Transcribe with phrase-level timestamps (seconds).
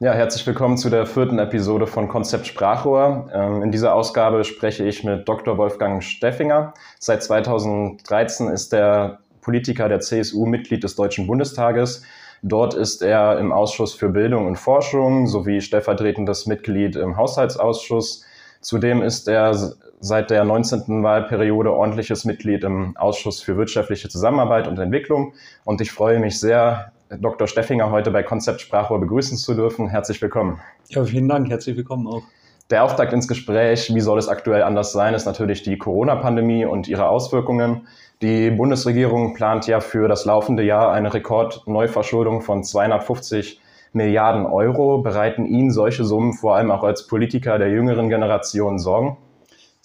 [0.00, 3.28] Ja, herzlich willkommen zu der vierten Episode von Konzept Sprachrohr.
[3.34, 5.58] Ähm, in dieser Ausgabe spreche ich mit Dr.
[5.58, 6.72] Wolfgang Steffinger.
[7.00, 12.04] Seit 2013 ist er Politiker der CSU Mitglied des Deutschen Bundestages.
[12.42, 18.24] Dort ist er im Ausschuss für Bildung und Forschung sowie stellvertretendes Mitglied im Haushaltsausschuss.
[18.60, 21.02] Zudem ist er seit der 19.
[21.02, 25.32] Wahlperiode ordentliches Mitglied im Ausschuss für wirtschaftliche Zusammenarbeit und Entwicklung.
[25.64, 27.46] Und ich freue mich sehr, Dr.
[27.46, 29.88] Steffinger heute bei Konzept Sprachrohr begrüßen zu dürfen.
[29.88, 30.60] Herzlich willkommen.
[30.88, 31.48] Ja, vielen Dank.
[31.48, 32.22] Herzlich willkommen auch.
[32.70, 36.86] Der Auftakt ins Gespräch, wie soll es aktuell anders sein, ist natürlich die Corona-Pandemie und
[36.86, 37.86] ihre Auswirkungen.
[38.20, 43.60] Die Bundesregierung plant ja für das laufende Jahr eine Rekordneuverschuldung von 250
[43.94, 44.98] Milliarden Euro.
[44.98, 49.16] Bereiten Ihnen solche Summen vor allem auch als Politiker der jüngeren Generation Sorgen?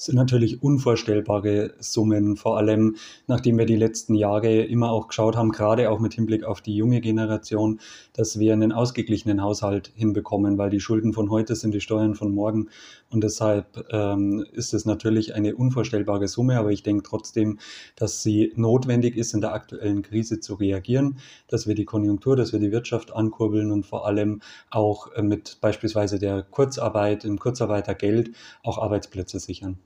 [0.05, 5.51] Sind natürlich unvorstellbare Summen, vor allem nachdem wir die letzten Jahre immer auch geschaut haben,
[5.51, 7.79] gerade auch mit Hinblick auf die junge Generation,
[8.13, 12.33] dass wir einen ausgeglichenen Haushalt hinbekommen, weil die Schulden von heute sind die Steuern von
[12.33, 12.69] morgen
[13.09, 17.59] und deshalb ähm, ist es natürlich eine unvorstellbare Summe, aber ich denke trotzdem,
[17.95, 21.17] dass sie notwendig ist, in der aktuellen Krise zu reagieren,
[21.47, 25.59] dass wir die Konjunktur, dass wir die Wirtschaft ankurbeln und vor allem auch äh, mit
[25.61, 28.31] beispielsweise der Kurzarbeit, im Kurzarbeitergeld
[28.63, 29.77] auch Arbeitsplätze sichern.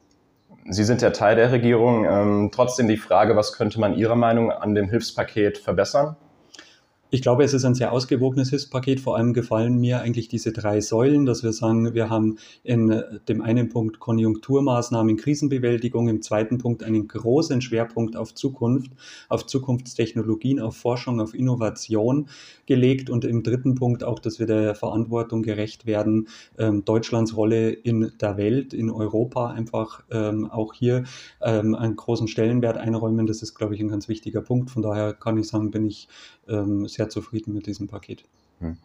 [0.69, 2.05] Sie sind ja Teil der Regierung.
[2.05, 6.17] Ähm, trotzdem die Frage, was könnte man Ihrer Meinung an dem Hilfspaket verbessern?
[7.09, 8.99] Ich glaube, es ist ein sehr ausgewogenes Hilfspaket.
[8.99, 13.41] Vor allem gefallen mir eigentlich diese drei Säulen, dass wir sagen, wir haben in dem
[13.41, 18.91] einen Punkt Konjunkturmaßnahmen, Krisenbewältigung, im zweiten Punkt einen großen Schwerpunkt auf Zukunft,
[19.29, 22.27] auf Zukunftstechnologien, auf Forschung, auf Innovation
[22.65, 27.69] gelegt und im dritten Punkt auch, dass wir der Verantwortung gerecht werden, ähm, Deutschlands Rolle
[27.69, 31.05] in der Welt, in Europa einfach ähm, auch hier
[31.41, 33.27] ähm, einen großen Stellenwert einräumen.
[33.27, 34.71] Das ist, glaube ich, ein ganz wichtiger Punkt.
[34.71, 36.09] Von daher kann ich sagen, bin ich
[36.49, 38.23] ähm, sehr zufrieden mit diesem Paket.
[38.59, 38.77] Hm.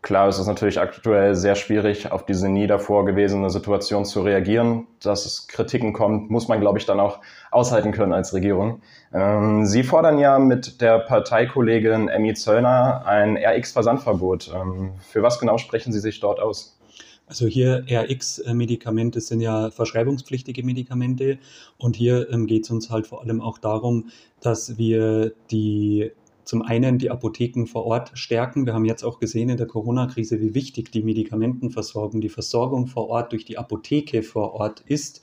[0.00, 4.86] Klar, es ist natürlich aktuell sehr schwierig, auf diese nie davor gewesene Situation zu reagieren.
[5.02, 7.18] Dass es Kritiken kommt, muss man, glaube ich, dann auch
[7.50, 8.80] aushalten können als Regierung.
[9.12, 14.52] Ähm, Sie fordern ja mit der Parteikollegin Emmy Zöllner ein RX-Versandverbot.
[14.54, 16.78] Ähm, für was genau sprechen Sie sich dort aus?
[17.26, 21.38] Also hier RX-Medikamente sind ja verschreibungspflichtige Medikamente
[21.76, 24.08] und hier ähm, geht es uns halt vor allem auch darum,
[24.40, 26.12] dass wir die
[26.48, 28.64] zum einen die Apotheken vor Ort stärken.
[28.64, 33.10] Wir haben jetzt auch gesehen in der Corona-Krise, wie wichtig die Medikamentenversorgung, die Versorgung vor
[33.10, 35.20] Ort durch die Apotheke vor Ort ist.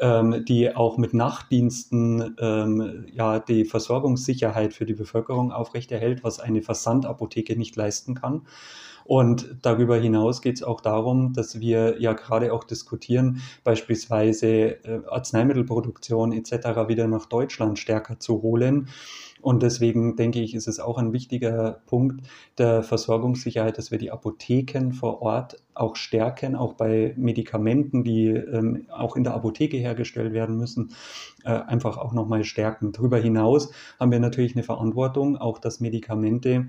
[0.00, 6.62] Ähm, die auch mit Nachtdiensten ähm, ja die Versorgungssicherheit für die Bevölkerung aufrechterhält, was eine
[6.62, 8.42] Versandapotheke nicht leisten kann.
[9.04, 14.48] Und darüber hinaus geht es auch darum, dass wir ja gerade auch diskutieren, beispielsweise
[14.84, 16.88] äh, Arzneimittelproduktion etc.
[16.88, 18.88] wieder nach Deutschland stärker zu holen.
[19.44, 24.10] Und deswegen denke ich, ist es auch ein wichtiger Punkt der Versorgungssicherheit, dass wir die
[24.10, 30.32] Apotheken vor Ort auch stärken, auch bei Medikamenten, die ähm, auch in der Apotheke hergestellt
[30.32, 30.94] werden müssen,
[31.44, 32.92] äh, einfach auch nochmal stärken.
[32.92, 36.68] Darüber hinaus haben wir natürlich eine Verantwortung, auch dass Medikamente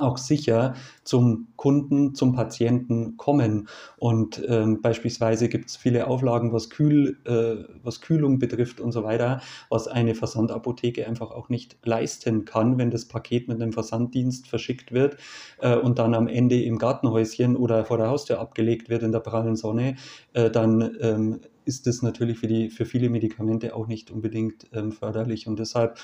[0.00, 0.74] auch sicher
[1.04, 3.68] zum Kunden, zum Patienten kommen.
[3.96, 9.04] Und ähm, beispielsweise gibt es viele Auflagen, was, Kühl, äh, was Kühlung betrifft und so
[9.04, 14.48] weiter, was eine Versandapotheke einfach auch nicht leisten kann, wenn das Paket mit einem Versanddienst
[14.48, 15.16] verschickt wird
[15.60, 19.20] äh, und dann am Ende im Gartenhäuschen oder vor der Haustür abgelegt wird in der
[19.20, 19.96] prallen Sonne,
[20.32, 24.92] äh, dann ähm, ist das natürlich für, die, für viele Medikamente auch nicht unbedingt ähm,
[24.92, 25.46] förderlich.
[25.46, 25.98] Und deshalb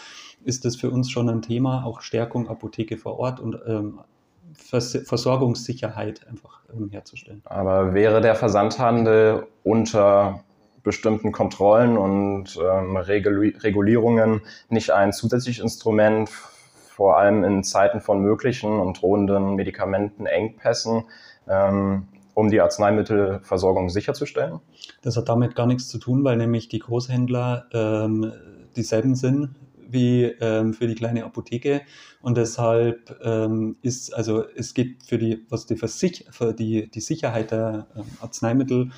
[0.45, 4.01] ist das für uns schon ein Thema, auch Stärkung Apotheke vor Ort und ähm,
[4.55, 7.43] Vers Versorgungssicherheit einfach ähm, herzustellen.
[7.45, 10.43] Aber wäre der Versandhandel unter
[10.83, 18.79] bestimmten Kontrollen und ähm, Regulierungen nicht ein zusätzliches Instrument, vor allem in Zeiten von möglichen
[18.79, 21.05] und drohenden Medikamentenengpässen,
[21.49, 24.61] ähm, um die Arzneimittelversorgung sicherzustellen?
[25.03, 28.33] Das hat damit gar nichts zu tun, weil nämlich die Großhändler ähm,
[28.77, 29.55] dieselben sind
[29.93, 31.83] wie ähm, für die kleine Apotheke
[32.23, 37.01] und deshalb ähm, ist also es geht für die was die, Versich für die, die
[37.01, 38.91] Sicherheit der ähm, Arzneimittel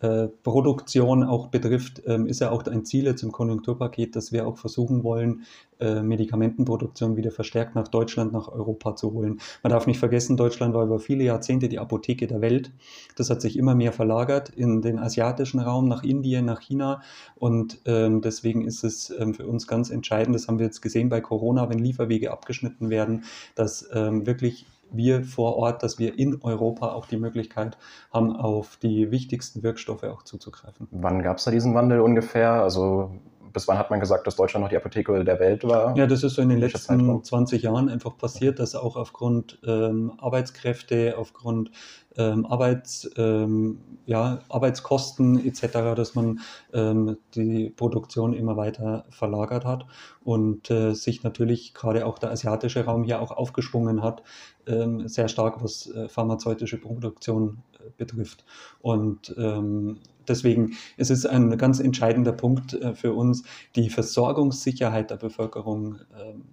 [0.00, 4.46] äh, Produktion auch betrifft, ähm, ist ja auch ein Ziel jetzt im Konjunkturpaket, dass wir
[4.46, 5.42] auch versuchen wollen,
[5.78, 9.40] äh, Medikamentenproduktion wieder verstärkt nach Deutschland, nach Europa zu holen.
[9.62, 12.72] Man darf nicht vergessen, Deutschland war über viele Jahrzehnte die Apotheke der Welt.
[13.16, 17.02] Das hat sich immer mehr verlagert in den asiatischen Raum, nach Indien, nach China.
[17.36, 21.10] Und ähm, deswegen ist es ähm, für uns ganz entscheidend, das haben wir jetzt gesehen
[21.10, 23.24] bei Corona, wenn Lieferwege abgeschnitten werden,
[23.54, 27.78] dass wirklich wir vor Ort, dass wir in Europa auch die Möglichkeit
[28.12, 30.88] haben, auf die wichtigsten Wirkstoffe auch zuzugreifen.
[30.90, 32.52] Wann gab es da diesen Wandel ungefähr?
[32.52, 33.14] Also
[33.52, 35.96] bis wann hat man gesagt, dass Deutschland noch die Apotheke der Welt war?
[35.96, 37.22] Ja, das ist so in den letzten Zeitraum?
[37.24, 41.70] 20 Jahren einfach passiert, dass auch aufgrund ähm, Arbeitskräfte, aufgrund
[42.16, 46.40] ähm, Arbeits, ähm, ja, Arbeitskosten etc., dass man
[46.72, 49.86] ähm, die Produktion immer weiter verlagert hat
[50.24, 54.22] und äh, sich natürlich gerade auch der asiatische Raum hier auch aufgeschwungen hat,
[54.66, 57.62] ähm, sehr stark was äh, pharmazeutische Produktion
[57.96, 58.44] betrifft.
[58.80, 59.98] Und ähm,
[60.28, 63.44] deswegen ist es ein ganz entscheidender Punkt äh, für uns,
[63.76, 66.44] die Versorgungssicherheit der Bevölkerung ähm,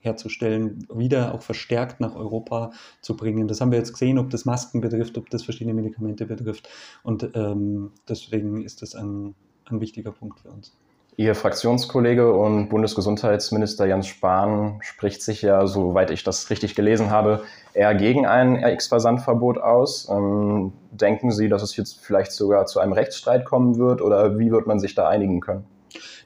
[0.00, 2.70] herzustellen, wieder auch verstärkt nach Europa
[3.00, 3.48] zu bringen.
[3.48, 6.68] Das haben wir jetzt gesehen, ob das Masken betrifft, ob das verschiedene Medikamente betrifft.
[7.02, 9.34] Und ähm, deswegen ist das ein,
[9.64, 10.72] ein wichtiger Punkt für uns.
[11.18, 17.44] Ihr Fraktionskollege und Bundesgesundheitsminister Jens Spahn spricht sich ja, soweit ich das richtig gelesen habe,
[17.72, 20.10] eher gegen ein RX-Versandverbot aus.
[20.10, 24.50] Ähm, denken Sie, dass es jetzt vielleicht sogar zu einem Rechtsstreit kommen wird oder wie
[24.50, 25.64] wird man sich da einigen können?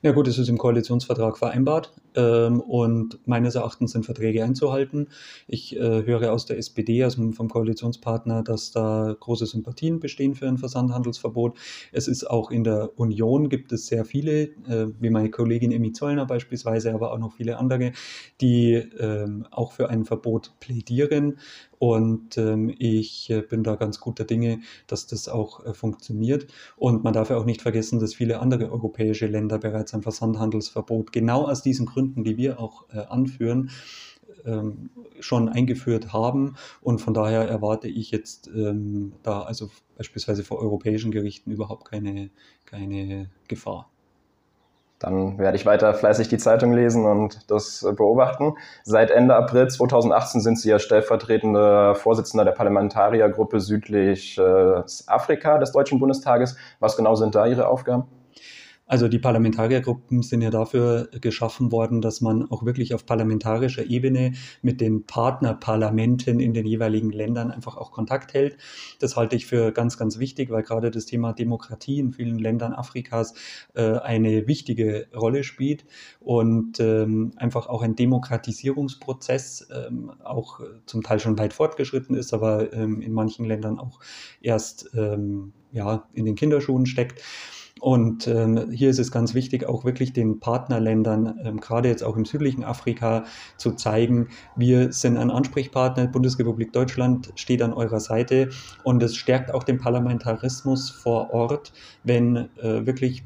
[0.02, 5.08] Ja gut, es ist im Koalitionsvertrag vereinbart ähm, und meines Erachtens sind Verträge einzuhalten.
[5.46, 10.48] Ich äh, höre aus der SPD, also vom Koalitionspartner, dass da große Sympathien bestehen für
[10.48, 11.58] ein Versandhandelsverbot.
[11.92, 15.92] Es ist auch in der Union gibt es sehr viele, äh, wie meine Kollegin Emmy
[15.92, 17.92] Zollner beispielsweise, aber auch noch viele andere,
[18.40, 21.36] die ähm, auch für ein Verbot plädieren.
[21.80, 26.46] Und ähm, ich äh, bin da ganz guter Dinge, dass das auch äh, funktioniert.
[26.76, 31.10] Und man darf ja auch nicht vergessen, dass viele andere europäische Länder bereits ein Versandhandelsverbot
[31.10, 33.70] genau aus diesen Gründen, die wir auch äh, anführen,
[34.44, 34.90] ähm,
[35.20, 36.56] schon eingeführt haben.
[36.82, 42.28] Und von daher erwarte ich jetzt ähm, da also beispielsweise vor europäischen Gerichten überhaupt keine,
[42.66, 43.88] keine Gefahr.
[45.00, 48.56] Dann werde ich weiter fleißig die Zeitung lesen und das beobachten.
[48.84, 55.72] Seit Ende April 2018 sind Sie ja stellvertretende Vorsitzender der Parlamentariergruppe Südlich äh, Afrika des
[55.72, 56.56] Deutschen Bundestages.
[56.80, 58.19] Was genau sind da Ihre Aufgaben?
[58.90, 64.32] Also die Parlamentariergruppen sind ja dafür geschaffen worden, dass man auch wirklich auf parlamentarischer Ebene
[64.62, 68.56] mit den Partnerparlamenten in den jeweiligen Ländern einfach auch Kontakt hält.
[68.98, 72.72] Das halte ich für ganz, ganz wichtig, weil gerade das Thema Demokratie in vielen Ländern
[72.72, 73.34] Afrikas
[73.74, 75.84] äh, eine wichtige Rolle spielt
[76.18, 82.72] und ähm, einfach auch ein Demokratisierungsprozess ähm, auch zum Teil schon weit fortgeschritten ist, aber
[82.72, 84.00] ähm, in manchen Ländern auch
[84.40, 87.22] erst ähm, ja, in den Kinderschuhen steckt.
[87.80, 92.16] Und ähm, hier ist es ganz wichtig, auch wirklich den Partnerländern, ähm, gerade jetzt auch
[92.16, 93.24] im südlichen Afrika,
[93.56, 98.50] zu zeigen, wir sind ein Ansprechpartner, Bundesrepublik Deutschland steht an eurer Seite
[98.84, 101.72] und es stärkt auch den Parlamentarismus vor Ort,
[102.04, 103.24] wenn äh, wirklich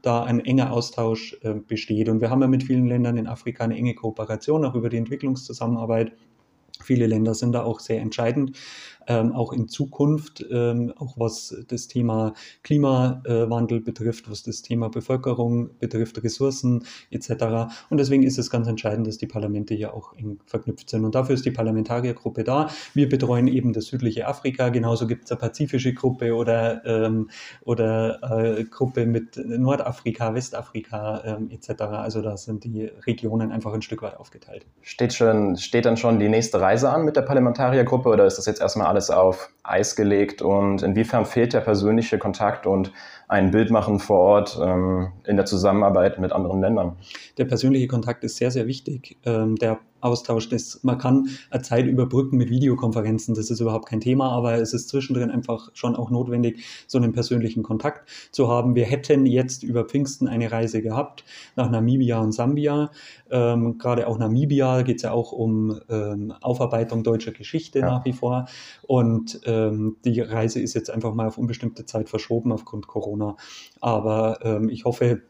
[0.00, 2.08] da ein enger Austausch äh, besteht.
[2.08, 4.96] Und wir haben ja mit vielen Ländern in Afrika eine enge Kooperation, auch über die
[4.96, 6.12] Entwicklungszusammenarbeit.
[6.82, 8.56] Viele Länder sind da auch sehr entscheidend
[9.10, 15.70] ähm, auch in Zukunft, ähm, auch was das Thema Klimawandel betrifft, was das Thema Bevölkerung
[15.80, 17.30] betrifft, Ressourcen etc.
[17.90, 21.04] Und deswegen ist es ganz entscheidend, dass die Parlamente hier auch eng verknüpft sind.
[21.04, 22.68] Und dafür ist die Parlamentariergruppe da.
[22.94, 27.30] Wir betreuen eben das südliche Afrika, genauso gibt es eine pazifische Gruppe oder, ähm,
[27.64, 31.82] oder äh, Gruppe mit Nordafrika, Westafrika ähm, etc.
[31.82, 34.66] Also da sind die Regionen einfach ein Stück weit aufgeteilt.
[34.82, 38.46] Steht, schon, steht dann schon die nächste Reise an mit der Parlamentariergruppe oder ist das
[38.46, 42.92] jetzt erstmal alles alles auf Eis gelegt und inwiefern fehlt der persönliche Kontakt und
[43.28, 46.96] ein Bild machen vor Ort ähm, in der Zusammenarbeit mit anderen Ländern?
[47.38, 49.16] Der persönliche Kontakt ist sehr, sehr wichtig.
[49.24, 50.48] Ähm, der Austausch.
[50.48, 54.72] Das, man kann eine Zeit überbrücken mit Videokonferenzen, das ist überhaupt kein Thema, aber es
[54.72, 58.74] ist zwischendrin einfach schon auch notwendig, so einen persönlichen Kontakt zu haben.
[58.74, 61.24] Wir hätten jetzt über Pfingsten eine Reise gehabt
[61.56, 62.90] nach Namibia und Sambia.
[63.30, 67.86] Ähm, gerade auch Namibia geht es ja auch um ähm, Aufarbeitung deutscher Geschichte ja.
[67.86, 68.46] nach wie vor.
[68.82, 73.36] Und ähm, die Reise ist jetzt einfach mal auf unbestimmte Zeit verschoben aufgrund Corona.
[73.80, 75.22] Aber ähm, ich hoffe,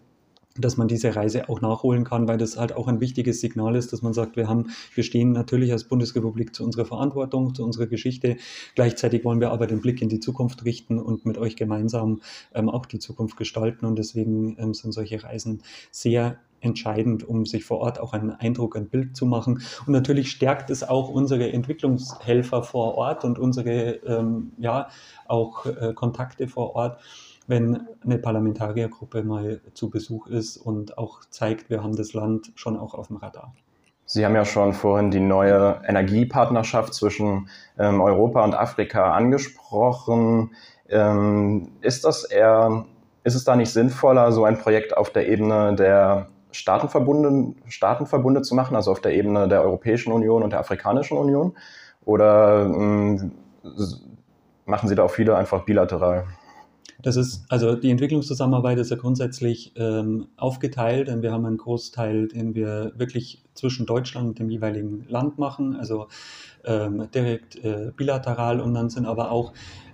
[0.57, 3.93] dass man diese Reise auch nachholen kann, weil das halt auch ein wichtiges Signal ist,
[3.93, 7.87] dass man sagt, wir haben, wir stehen natürlich als Bundesrepublik zu unserer Verantwortung, zu unserer
[7.87, 8.37] Geschichte.
[8.75, 12.21] Gleichzeitig wollen wir aber den Blick in die Zukunft richten und mit euch gemeinsam
[12.55, 13.87] ähm, auch die Zukunft gestalten.
[13.87, 18.77] Und deswegen ähm, sind solche Reisen sehr entscheidend, um sich vor Ort auch einen Eindruck,
[18.77, 19.63] ein Bild zu machen.
[19.87, 24.89] Und natürlich stärkt es auch unsere Entwicklungshelfer vor Ort und unsere, ähm, ja,
[25.27, 26.99] auch äh, Kontakte vor Ort
[27.51, 32.79] wenn eine Parlamentariergruppe mal zu Besuch ist und auch zeigt, wir haben das Land schon
[32.79, 33.53] auch auf dem Radar.
[34.07, 40.53] Sie haben ja schon vorhin die neue Energiepartnerschaft zwischen ähm, Europa und Afrika angesprochen.
[40.89, 42.85] Ähm, ist das eher,
[43.25, 48.55] ist es da nicht sinnvoller, so ein Projekt auf der Ebene der Staatenverbunde, Staatenverbunde zu
[48.55, 51.57] machen, also auf der Ebene der Europäischen Union und der Afrikanischen Union?
[52.05, 53.33] Oder ähm,
[54.67, 56.27] machen Sie da auch viele einfach bilateral?
[57.03, 62.29] Das ist, also die Entwicklungszusammenarbeit ist ja grundsätzlich ähm, aufgeteilt, denn wir haben einen Großteil,
[62.29, 66.09] den wir wirklich zwischen Deutschland und dem jeweiligen Land machen, also
[66.65, 69.53] ähm, direkt äh, bilateral und dann sind aber auch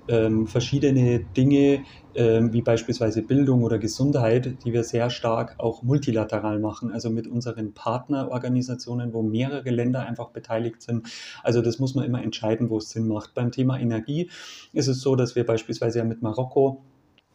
[0.08, 1.84] ähm, verschiedene Dinge,
[2.14, 7.26] ähm, wie beispielsweise Bildung oder Gesundheit, die wir sehr stark auch multilateral machen, also mit
[7.26, 11.08] unseren Partnerorganisationen, wo mehrere Länder einfach beteiligt sind.
[11.42, 13.34] Also das muss man immer entscheiden, wo es Sinn macht.
[13.34, 14.30] Beim Thema Energie
[14.72, 16.84] ist es so, dass wir beispielsweise ja mit Marokko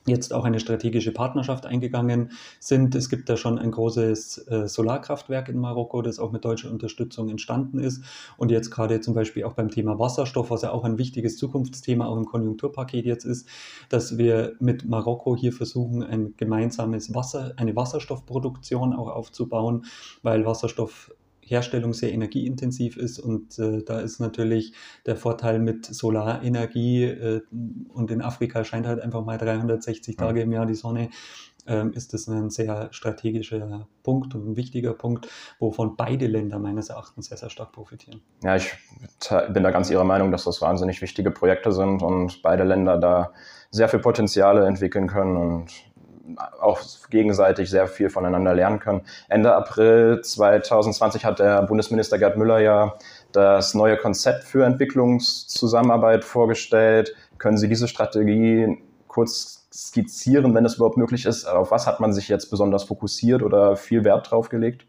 [0.07, 2.95] jetzt auch eine strategische Partnerschaft eingegangen sind.
[2.95, 7.29] Es gibt da schon ein großes äh, Solarkraftwerk in Marokko, das auch mit deutscher Unterstützung
[7.29, 8.03] entstanden ist.
[8.37, 12.07] Und jetzt gerade zum Beispiel auch beim Thema Wasserstoff, was ja auch ein wichtiges Zukunftsthema
[12.07, 13.47] auch im Konjunkturpaket jetzt ist,
[13.89, 19.85] dass wir mit Marokko hier versuchen, ein gemeinsames Wasser, eine Wasserstoffproduktion auch aufzubauen,
[20.23, 21.11] weil Wasserstoff
[21.51, 24.73] Herstellung sehr energieintensiv ist und äh, da ist natürlich
[25.05, 27.41] der Vorteil mit Solarenergie äh,
[27.89, 31.09] und in Afrika scheint halt einfach mal 360 Tage im Jahr die Sonne,
[31.67, 35.27] ähm, ist das ein sehr strategischer Punkt und ein wichtiger Punkt,
[35.59, 38.21] wovon beide Länder meines Erachtens sehr, sehr stark profitieren.
[38.43, 38.73] Ja, ich
[39.53, 43.31] bin da ganz Ihrer Meinung, dass das wahnsinnig wichtige Projekte sind und beide Länder da
[43.69, 45.90] sehr viel Potenziale entwickeln können und
[46.59, 49.01] auch gegenseitig sehr viel voneinander lernen können.
[49.29, 52.95] Ende April 2020 hat der Bundesminister Gerd Müller ja
[53.31, 57.15] das neue Konzept für Entwicklungszusammenarbeit vorgestellt.
[57.37, 61.45] Können Sie diese Strategie kurz skizzieren, wenn es überhaupt möglich ist?
[61.45, 64.85] Auf was hat man sich jetzt besonders fokussiert oder viel Wert drauf gelegt?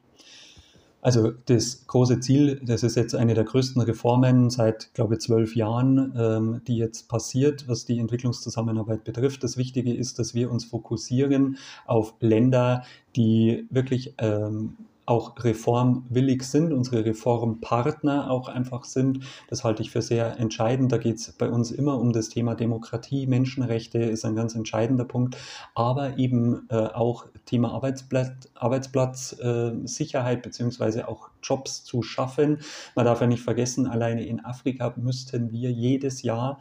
[1.02, 5.56] Also das große Ziel, das ist jetzt eine der größten Reformen seit, glaube ich, zwölf
[5.56, 9.42] Jahren, ähm, die jetzt passiert, was die Entwicklungszusammenarbeit betrifft.
[9.42, 12.84] Das Wichtige ist, dass wir uns fokussieren auf Länder,
[13.16, 19.20] die wirklich ähm, auch reformwillig sind, unsere Reformpartner auch einfach sind.
[19.48, 20.92] Das halte ich für sehr entscheidend.
[20.92, 25.04] Da geht es bei uns immer um das Thema Demokratie, Menschenrechte ist ein ganz entscheidender
[25.04, 25.36] Punkt,
[25.74, 32.58] aber eben äh, auch Thema Arbeitsplatz, Arbeitsplatz äh, Sicherheit beziehungsweise auch Jobs zu schaffen.
[32.94, 36.60] Man darf ja nicht vergessen, alleine in Afrika müssten wir jedes Jahr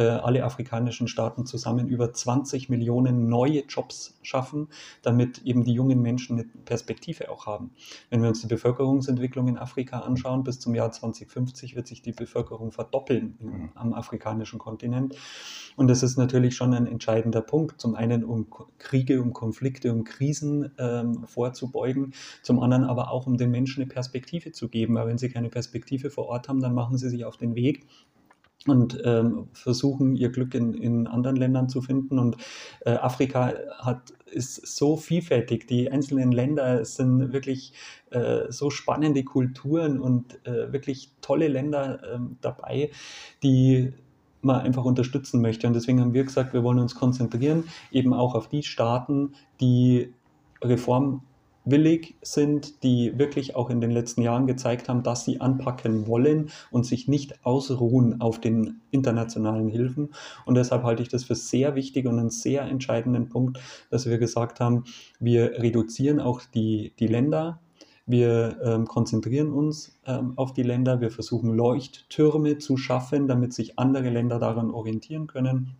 [0.00, 4.68] äh, alle afrikanischen Staaten zusammen über 20 Millionen neue Jobs schaffen,
[5.02, 7.72] damit eben die jungen Menschen eine Perspektive auch haben.
[8.08, 12.12] Wenn wir uns die Bevölkerungsentwicklung in Afrika anschauen, bis zum Jahr 2050 wird sich die
[12.12, 15.16] Bevölkerung verdoppeln im, am afrikanischen Kontinent.
[15.76, 17.78] Und das ist natürlich schon ein entscheidender Punkt.
[17.78, 18.46] Zum einen, um
[18.78, 23.92] Kriege, um Konflikte, um Krisen ähm, vorzubeugen, zum anderen aber auch, um den Menschen eine
[23.92, 24.94] Perspektive zu geben.
[24.94, 27.86] Weil wenn sie keine Perspektive vor Ort haben, dann machen sie sich auf den Weg
[28.66, 32.18] und ähm, versuchen ihr Glück in, in anderen Ländern zu finden.
[32.18, 32.36] Und
[32.84, 35.66] äh, Afrika hat, ist so vielfältig.
[35.66, 37.72] Die einzelnen Länder sind wirklich
[38.10, 42.90] äh, so spannende Kulturen und äh, wirklich tolle Länder ähm, dabei,
[43.42, 43.94] die
[44.42, 45.66] man einfach unterstützen möchte.
[45.66, 50.12] Und deswegen haben wir gesagt, wir wollen uns konzentrieren eben auch auf die Staaten, die
[50.62, 51.22] Reform
[51.64, 56.50] willig sind, die wirklich auch in den letzten Jahren gezeigt haben, dass sie anpacken wollen
[56.70, 60.10] und sich nicht ausruhen auf den internationalen Hilfen.
[60.46, 64.18] Und deshalb halte ich das für sehr wichtig und einen sehr entscheidenden Punkt, dass wir
[64.18, 64.84] gesagt haben,
[65.18, 67.60] wir reduzieren auch die, die Länder.
[68.06, 71.00] Wir ähm, konzentrieren uns ähm, auf die Länder.
[71.00, 75.76] Wir versuchen Leuchttürme zu schaffen, damit sich andere Länder daran orientieren können.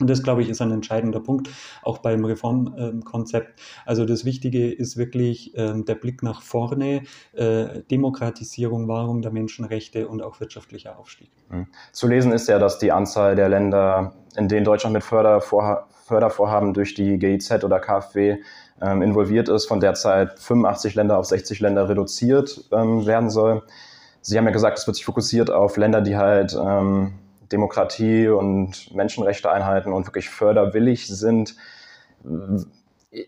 [0.00, 1.50] Und das, glaube ich, ist ein entscheidender Punkt,
[1.82, 3.60] auch beim Reformkonzept.
[3.86, 10.08] also das Wichtige ist wirklich ähm, der Blick nach vorne, äh, Demokratisierung, Wahrung der Menschenrechte
[10.08, 11.30] und auch wirtschaftlicher Aufstieg.
[11.48, 11.68] Mhm.
[11.92, 16.74] Zu lesen ist ja, dass die Anzahl der Länder, in denen Deutschland mit Fördervorha Fördervorhaben
[16.74, 18.36] durch die GIZ oder KfW
[18.82, 23.62] ähm, involviert ist, von derzeit 85 Länder auf 60 Länder reduziert ähm, werden soll.
[24.20, 26.54] Sie haben ja gesagt, es wird sich fokussiert auf Länder, die halt
[27.54, 31.54] Demokratie und Menschenrechte einhalten und wirklich förderwillig sind.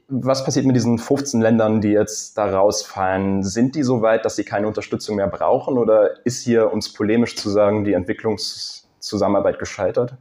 [0.08, 3.44] Was passiert mit diesen 15 Ländern, die jetzt da rausfallen?
[3.44, 7.36] Sind die so weit, dass sie keine Unterstützung mehr brauchen oder ist hier, uns polemisch
[7.36, 10.16] zu sagen, die Entwicklungszusammenarbeit gescheitert?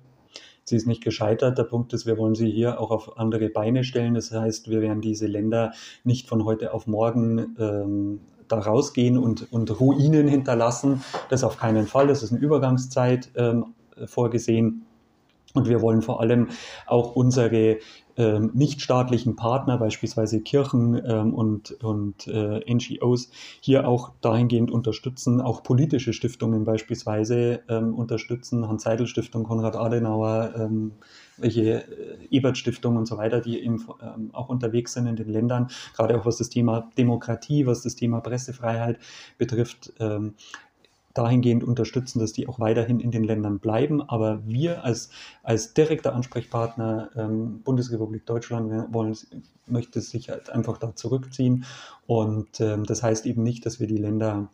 [0.65, 1.57] Sie ist nicht gescheitert.
[1.57, 4.15] Der Punkt ist, wir wollen sie hier auch auf andere Beine stellen.
[4.15, 9.51] Das heißt, wir werden diese Länder nicht von heute auf morgen ähm, da rausgehen und,
[9.51, 11.03] und Ruinen hinterlassen.
[11.29, 12.07] Das auf keinen Fall.
[12.07, 13.29] Das ist eine Übergangszeit.
[13.35, 13.74] Ähm,
[14.05, 14.85] vorgesehen.
[15.55, 16.49] Und wir wollen vor allem
[16.85, 17.79] auch unsere
[18.17, 23.29] ähm, nichtstaatlichen Partner, beispielsweise Kirchen ähm, und, und äh, NGOs,
[23.61, 30.91] hier auch dahingehend unterstützen, auch politische Stiftungen beispielsweise ähm, unterstützen, Hans-Seidel-Stiftung, Konrad Adenauer, ähm,
[31.37, 35.69] welche äh, Ebert-Stiftung und so weiter, die eben ähm, auch unterwegs sind in den Ländern,
[35.95, 38.99] gerade auch was das Thema Demokratie, was das Thema Pressefreiheit
[39.37, 39.93] betrifft.
[39.99, 40.35] Ähm,
[41.15, 44.01] dahingehend unterstützen, dass die auch weiterhin in den Ländern bleiben.
[44.01, 45.09] Aber wir als,
[45.41, 49.17] als direkter Ansprechpartner ähm, Bundesrepublik Deutschland wollen,
[49.65, 51.65] möchte sich halt einfach da zurückziehen.
[52.05, 54.49] Und ähm, das heißt eben nicht, dass wir die Länder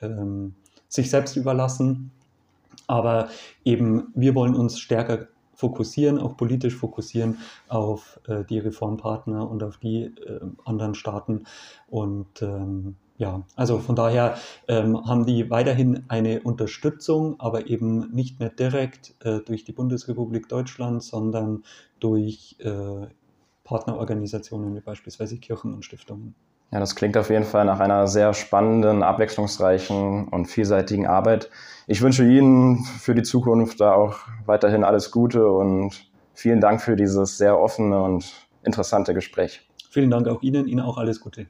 [0.00, 0.54] ähm,
[0.88, 2.12] sich selbst überlassen.
[2.86, 3.28] Aber
[3.64, 9.78] eben, wir wollen uns stärker fokussieren, auch politisch fokussieren auf äh, die Reformpartner und auf
[9.78, 11.44] die äh, anderen Staaten.
[11.88, 18.40] Und ähm, ja, also von daher ähm, haben die weiterhin eine Unterstützung, aber eben nicht
[18.40, 21.62] mehr direkt äh, durch die Bundesrepublik Deutschland, sondern
[22.00, 23.06] durch äh,
[23.62, 26.34] Partnerorganisationen wie beispielsweise Kirchen und Stiftungen.
[26.72, 31.50] Ja, das klingt auf jeden Fall nach einer sehr spannenden, abwechslungsreichen und vielseitigen Arbeit.
[31.86, 36.96] Ich wünsche Ihnen für die Zukunft da auch weiterhin alles Gute und vielen Dank für
[36.96, 39.68] dieses sehr offene und interessante Gespräch.
[39.88, 41.46] Vielen Dank auch Ihnen, Ihnen auch alles Gute.